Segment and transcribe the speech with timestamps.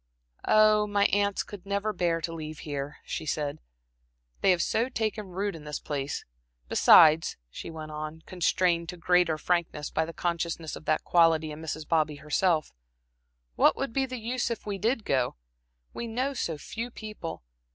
[0.47, 3.59] "Oh, my aunts could never bear to leave here," she said.
[4.41, 6.25] "They have so taken root in this place.
[6.67, 11.61] Besides," she went on, constrained to greater frankness by the consciousness of that quality in
[11.61, 11.87] Mrs.
[11.87, 12.71] Bobby herself
[13.53, 15.35] "what would be the use if we did go?
[15.93, 17.43] We know so few people.